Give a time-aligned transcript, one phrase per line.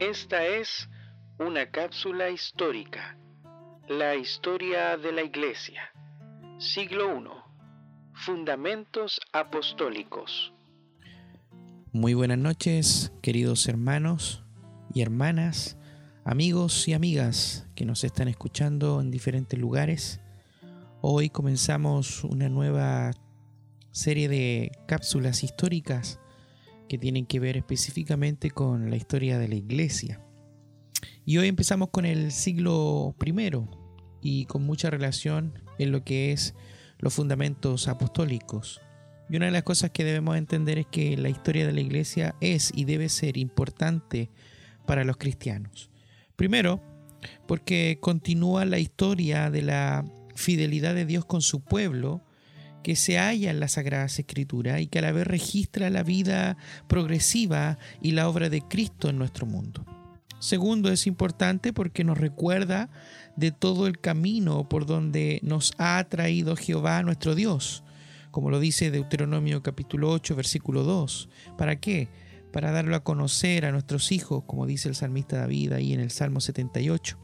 [0.00, 0.88] Esta es
[1.40, 3.18] una cápsula histórica,
[3.88, 5.90] la historia de la Iglesia,
[6.58, 7.24] siglo I,
[8.12, 10.54] Fundamentos Apostólicos.
[11.90, 14.44] Muy buenas noches, queridos hermanos
[14.94, 15.76] y hermanas,
[16.24, 20.20] amigos y amigas que nos están escuchando en diferentes lugares.
[21.00, 23.10] Hoy comenzamos una nueva
[23.90, 26.20] serie de cápsulas históricas
[26.88, 30.20] que tienen que ver específicamente con la historia de la iglesia.
[31.24, 33.34] Y hoy empezamos con el siglo I
[34.22, 36.54] y con mucha relación en lo que es
[36.98, 38.80] los fundamentos apostólicos.
[39.30, 42.34] Y una de las cosas que debemos entender es que la historia de la iglesia
[42.40, 44.30] es y debe ser importante
[44.86, 45.90] para los cristianos.
[46.34, 46.82] Primero,
[47.46, 52.22] porque continúa la historia de la fidelidad de Dios con su pueblo
[52.82, 56.56] que se halla en las Sagradas Escrituras y que a la vez registra la vida
[56.86, 59.84] progresiva y la obra de Cristo en nuestro mundo.
[60.40, 62.90] Segundo, es importante porque nos recuerda
[63.36, 67.82] de todo el camino por donde nos ha traído Jehová nuestro Dios,
[68.30, 71.28] como lo dice Deuteronomio capítulo 8, versículo 2.
[71.56, 72.08] ¿Para qué?
[72.52, 76.12] Para darlo a conocer a nuestros hijos, como dice el salmista David ahí en el
[76.12, 77.18] Salmo 78.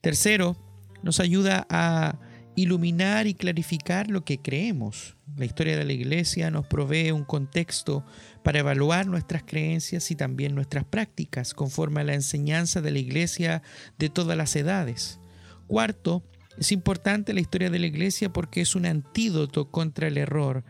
[0.00, 0.56] Tercero,
[1.02, 2.18] nos ayuda a
[2.58, 5.16] iluminar y clarificar lo que creemos.
[5.36, 8.04] La historia de la iglesia nos provee un contexto
[8.42, 13.62] para evaluar nuestras creencias y también nuestras prácticas conforme a la enseñanza de la iglesia
[13.96, 15.20] de todas las edades.
[15.68, 16.24] Cuarto,
[16.58, 20.64] es importante la historia de la iglesia porque es un antídoto contra el error,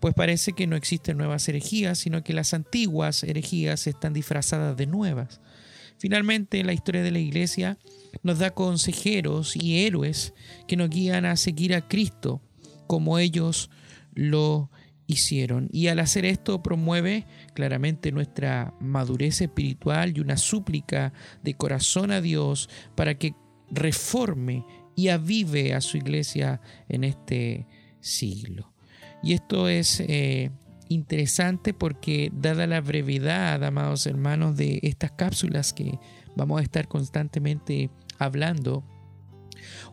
[0.00, 4.86] pues parece que no existen nuevas herejías, sino que las antiguas herejías están disfrazadas de
[4.86, 5.40] nuevas.
[5.98, 7.78] Finalmente, la historia de la iglesia
[8.22, 10.34] nos da consejeros y héroes
[10.66, 12.40] que nos guían a seguir a Cristo
[12.86, 13.70] como ellos
[14.14, 14.70] lo
[15.06, 15.68] hicieron.
[15.72, 22.20] Y al hacer esto promueve claramente nuestra madurez espiritual y una súplica de corazón a
[22.20, 23.34] Dios para que
[23.70, 27.66] reforme y avive a su iglesia en este
[28.00, 28.72] siglo.
[29.22, 30.50] Y esto es eh,
[30.88, 35.98] interesante porque dada la brevedad, amados hermanos, de estas cápsulas que
[36.36, 38.84] vamos a estar constantemente hablando,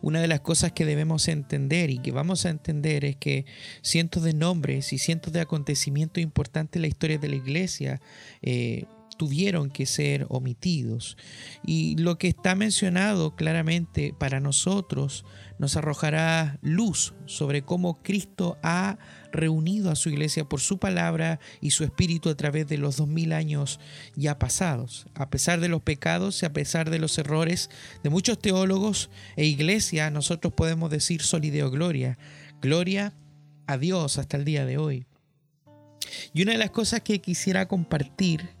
[0.00, 3.46] una de las cosas que debemos entender y que vamos a entender es que
[3.82, 8.00] cientos de nombres y cientos de acontecimientos importantes en la historia de la iglesia
[8.42, 8.84] eh,
[9.16, 11.16] tuvieron que ser omitidos.
[11.64, 15.24] Y lo que está mencionado claramente para nosotros
[15.58, 18.98] nos arrojará luz sobre cómo Cristo ha
[19.32, 23.08] reunido a su iglesia por su palabra y su espíritu a través de los dos
[23.08, 23.80] mil años
[24.14, 25.06] ya pasados.
[25.14, 27.70] A pesar de los pecados y a pesar de los errores
[28.02, 32.18] de muchos teólogos e iglesia, nosotros podemos decir solideo gloria.
[32.60, 33.14] Gloria
[33.66, 35.06] a Dios hasta el día de hoy.
[36.32, 38.55] Y una de las cosas que quisiera compartir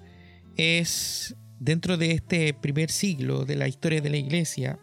[0.56, 4.78] es dentro de este primer siglo de la historia de la iglesia,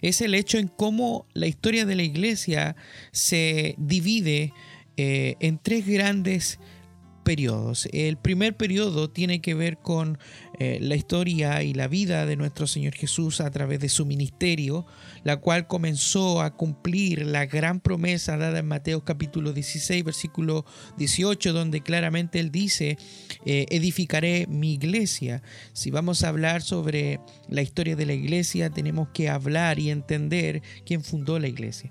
[0.00, 2.76] es el hecho en cómo la historia de la iglesia
[3.12, 4.52] se divide
[4.96, 6.58] eh, en tres grandes
[7.92, 10.18] El primer periodo tiene que ver con
[10.58, 14.84] eh, la historia y la vida de nuestro Señor Jesús a través de su ministerio,
[15.24, 20.66] la cual comenzó a cumplir la gran promesa dada en Mateo capítulo 16, versículo
[20.98, 22.98] 18, donde claramente Él dice,
[23.46, 25.42] eh, edificaré mi iglesia.
[25.72, 27.18] Si vamos a hablar sobre
[27.48, 31.90] la historia de la iglesia, tenemos que hablar y entender quién fundó la iglesia.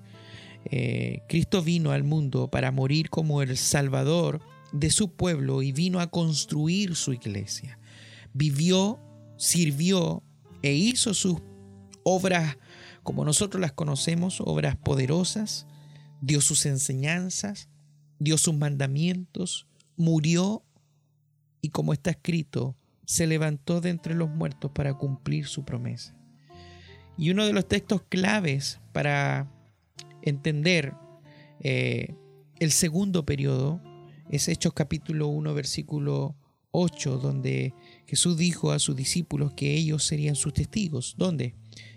[0.66, 4.40] Eh, Cristo vino al mundo para morir como el Salvador
[4.72, 7.80] de su pueblo y vino a construir su iglesia.
[8.34, 9.00] Vivió,
[9.38, 10.24] sirvió
[10.62, 11.38] e hizo sus
[12.04, 12.58] obras
[13.04, 15.66] como nosotros las conocemos, obras poderosas,
[16.22, 17.70] dio sus enseñanzas,
[18.20, 19.68] dio sus mandamientos,
[19.98, 20.64] murió
[21.62, 26.16] y como está escrito, se levantó de entre los muertos para cumplir su promesa.
[27.18, 29.52] Y uno de los textos claves para
[30.22, 30.94] entender
[31.60, 32.16] eh,
[32.60, 33.82] el segundo periodo
[34.32, 36.36] es Hechos capítulo 1, versículo
[36.72, 37.74] 8, donde
[38.08, 41.16] Jesús dijo a sus discípulos que ellos serían sus testigos.
[41.18, 41.54] ¿Dónde?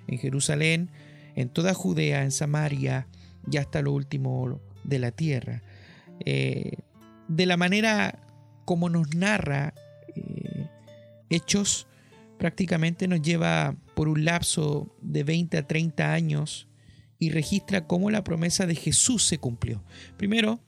[0.08, 0.90] En Jerusalén,
[1.36, 3.06] en toda Judea, en Samaria
[3.50, 5.62] y hasta lo último de la tierra.
[6.26, 6.72] Eh,
[7.28, 8.18] de la manera
[8.64, 9.72] como nos narra
[10.16, 10.68] eh,
[11.30, 11.86] Hechos,
[12.36, 16.66] prácticamente nos lleva por un lapso de 20 a 30 años
[17.16, 19.84] y registra cómo la promesa de Jesús se cumplió.
[20.16, 20.60] Primero,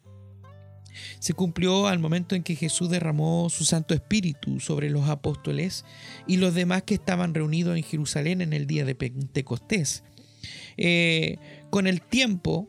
[1.19, 5.84] se cumplió al momento en que Jesús derramó su Santo Espíritu sobre los apóstoles
[6.26, 10.04] y los demás que estaban reunidos en Jerusalén en el día de Pentecostés.
[10.76, 11.38] Eh,
[11.70, 12.69] con el tiempo,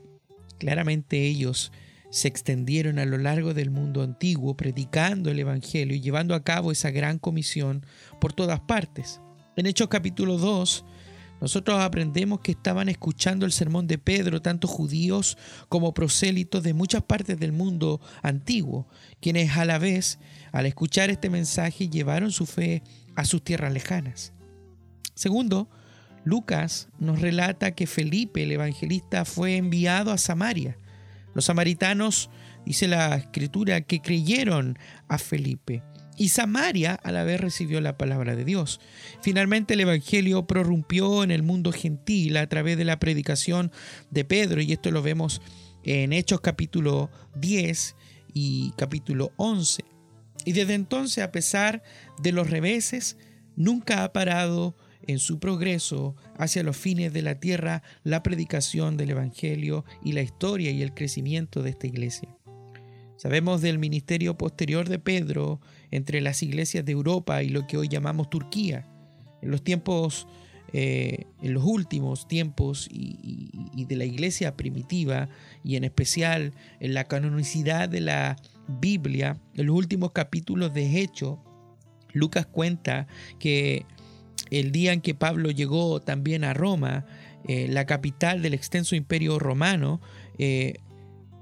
[0.57, 1.71] claramente ellos
[2.09, 6.71] se extendieron a lo largo del mundo antiguo, predicando el Evangelio y llevando a cabo
[6.71, 7.85] esa gran comisión
[8.19, 9.21] por todas partes.
[9.55, 10.85] En Hechos capítulo 2,
[11.39, 15.37] nosotros aprendemos que estaban escuchando el sermón de Pedro tanto judíos
[15.69, 18.87] como prosélitos de muchas partes del mundo antiguo,
[19.21, 20.19] quienes a la vez,
[20.51, 22.81] al escuchar este mensaje, llevaron su fe
[23.15, 24.33] a sus tierras lejanas.
[25.13, 25.69] Segundo,
[26.23, 30.77] Lucas nos relata que Felipe el evangelista fue enviado a Samaria.
[31.33, 32.29] Los samaritanos,
[32.65, 35.83] dice la escritura, que creyeron a Felipe.
[36.17, 38.79] Y Samaria a la vez recibió la palabra de Dios.
[39.21, 43.71] Finalmente el Evangelio prorrumpió en el mundo gentil a través de la predicación
[44.09, 45.41] de Pedro, y esto lo vemos
[45.83, 47.95] en Hechos capítulo 10
[48.33, 49.85] y capítulo 11.
[50.43, 51.83] Y desde entonces, a pesar
[52.21, 53.17] de los reveses,
[53.55, 54.75] nunca ha parado
[55.07, 60.21] en su progreso hacia los fines de la tierra la predicación del Evangelio y la
[60.21, 62.36] historia y el crecimiento de esta iglesia.
[63.17, 65.59] Sabemos del ministerio posterior de Pedro
[65.89, 68.87] entre las iglesias de Europa y lo que hoy llamamos Turquía.
[69.41, 70.27] En los tiempos,
[70.71, 75.29] eh, en los últimos tiempos y, de la iglesia primitiva
[75.63, 78.35] y en especial en la canonicidad de la
[78.67, 81.39] Biblia, en los últimos capítulos de Hecho,
[82.13, 83.07] Lucas cuenta
[83.39, 83.85] que
[84.51, 87.05] el día en que Pablo llegó también a Roma,
[87.47, 90.01] eh, la capital del extenso imperio romano,
[90.37, 90.75] eh,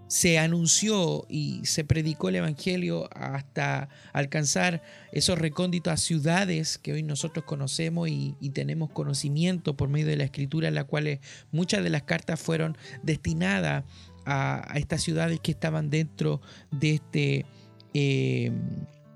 [0.07, 7.45] se anunció y se predicó el Evangelio hasta alcanzar esos recónditos ciudades que hoy nosotros
[7.45, 11.19] conocemos y, tenemos conocimiento por medio de la escritura, en la cual
[11.51, 13.83] muchas de las cartas fueron destinadas
[14.25, 16.41] a, estas ciudades que estaban dentro
[16.71, 17.45] de este
[17.93, 18.51] eh,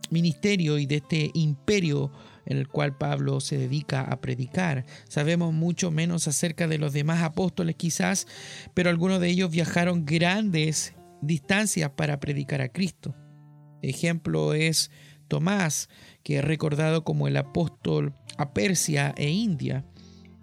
[0.09, 2.11] ministerio y de este imperio
[2.49, 4.85] en el cual Pablo se dedica a predicar.
[5.07, 8.27] Sabemos mucho menos acerca de los demás apóstoles quizás,
[8.73, 13.15] pero algunos de ellos viajaron grandes distancias para predicar a Cristo.
[13.81, 14.91] Ejemplo es
[15.27, 15.89] Tomás,
[16.23, 19.85] que es recordado como el apóstol a Persia e India.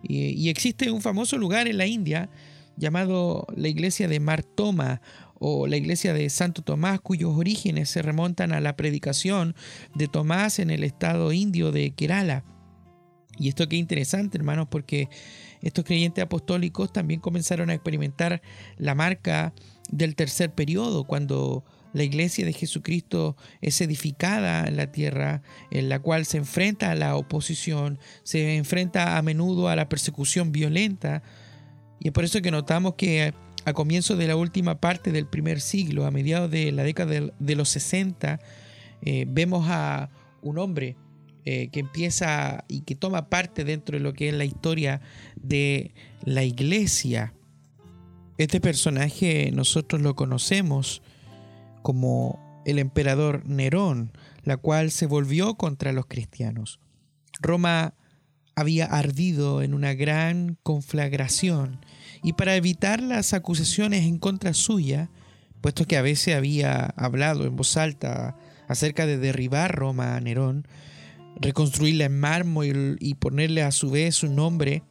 [0.03, 2.31] Y, existe un famoso lugar en la India
[2.77, 5.01] llamado la iglesia de Martoma
[5.39, 9.55] o la iglesia de Santo Tomás, cuyos orígenes se remontan a la predicación
[9.95, 12.45] de Tomás en el estado indio de Kerala.
[13.39, 15.09] Y esto qué interesante, hermanos, porque
[15.61, 18.41] estos creyentes apostólicos también comenzaron a experimentar
[18.77, 19.53] la marca
[19.91, 25.99] del tercer periodo, cuando la iglesia de Jesucristo es edificada en la tierra, en la
[25.99, 31.23] cual se enfrenta a la oposición, se enfrenta a menudo a la persecución violenta.
[31.99, 33.33] Y es por eso que notamos que
[33.67, 37.57] a comienzos de la última parte del primer siglo, a mediados de la década de,
[37.57, 38.39] los 60,
[39.03, 40.09] eh, vemos a
[40.41, 40.97] un hombre
[41.45, 45.01] eh, que empieza y que toma parte dentro de lo que es la historia
[45.35, 47.35] de la iglesia.
[48.39, 51.03] Este personaje nosotros lo conocemos
[51.83, 54.13] como el emperador Nerón,
[54.45, 56.79] la cual se volvió contra los cristianos.
[57.41, 57.95] Roma
[58.55, 61.81] había ardido en una gran conflagración
[62.27, 65.11] y para evitar las acusaciones en contra suya,
[65.61, 68.37] puesto que a veces había hablado en voz alta
[68.67, 70.67] acerca de derribar Roma a Nerón,
[71.41, 74.83] reconstruirla en mármol y, ponerle a su vez su nombre,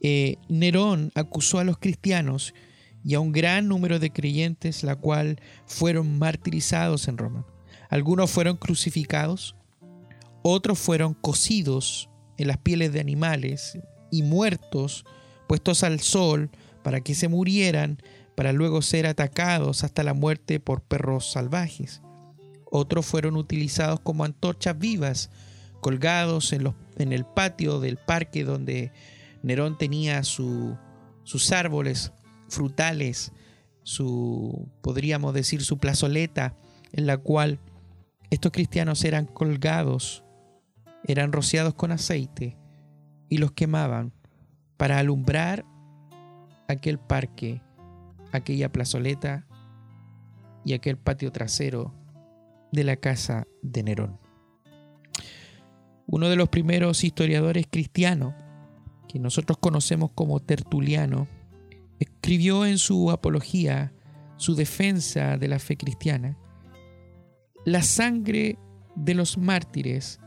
[0.00, 2.54] eh, Nerón acusó a los cristianos
[3.02, 7.44] y a un gran número de creyentes, la cual fueron martirizados en Roma.
[7.88, 9.56] Algunos fueron crucificados,
[10.42, 13.76] otros fueron cocidos en las pieles de animales
[14.12, 15.04] y muertos
[15.50, 16.48] puestos al sol
[16.82, 17.98] para que se murieran,
[18.34, 22.02] para luego ser atacados hasta la muerte por perros salvajes.
[22.70, 25.30] Otros fueron utilizados como antorchas vivas,
[25.80, 28.92] colgados en, los, en el patio del parque donde
[29.42, 30.76] Nerón tenía sus
[31.52, 32.12] árboles
[32.48, 33.32] frutales,
[33.82, 36.54] su, podríamos decir, su plazoleta,
[36.92, 37.58] en la cual
[38.30, 40.24] estos cristianos eran colgados,
[41.04, 42.56] eran rociados con aceite
[43.28, 44.12] y los quemaban
[44.76, 45.64] para alumbrar
[46.70, 47.62] aquel parque,
[48.32, 49.46] aquella plazoleta
[50.64, 51.94] y aquel patio trasero
[52.72, 54.18] de la casa de Nerón.
[56.06, 58.34] Uno de los primeros historiadores cristianos,
[59.08, 61.28] que nosotros conocemos como Tertuliano,
[61.98, 63.92] escribió en su apología,
[64.36, 66.38] su defensa de la fe cristiana,
[67.64, 68.58] la sangre
[68.96, 70.20] de los mártires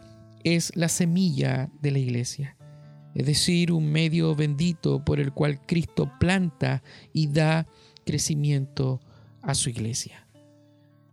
[0.43, 2.57] es la semilla de la iglesia
[3.15, 7.67] es decir, un medio bendito por el cual Cristo planta y da
[8.05, 9.00] crecimiento
[9.41, 10.27] a su iglesia.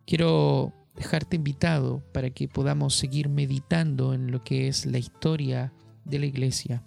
[0.06, 5.72] Quiero dejarte invitado para que podamos seguir meditando en lo que es la historia
[6.04, 6.82] de la iglesia,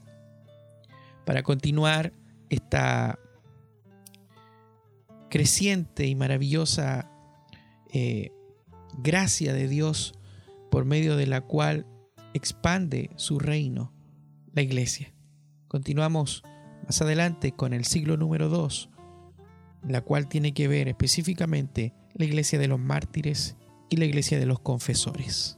[1.25, 2.13] para continuar
[2.49, 3.17] esta
[5.29, 7.09] creciente y maravillosa
[7.91, 8.31] eh,
[8.97, 10.13] gracia de Dios
[10.69, 11.85] por medio de la cual
[12.33, 13.92] expande su reino,
[14.53, 15.13] la iglesia.
[15.67, 16.43] Continuamos
[16.85, 18.89] más adelante con el siglo número 2,
[19.87, 23.57] la cual tiene que ver específicamente la iglesia de los mártires
[23.89, 25.57] y la iglesia de los confesores.